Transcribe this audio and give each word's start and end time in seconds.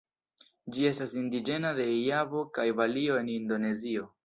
Ĝi 0.77 0.87
estas 0.91 1.13
indiĝena 1.23 1.75
de 1.81 1.87
Javo 1.91 2.43
kaj 2.59 2.67
Balio 2.83 3.21
en 3.23 3.33
Indonezio. 3.39 4.11